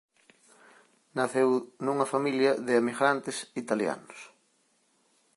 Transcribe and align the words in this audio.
Naceu 1.17 1.49
nunha 1.85 2.09
familia 2.13 2.51
de 2.65 2.73
emigrantes 2.81 3.37
italianos. 3.61 4.19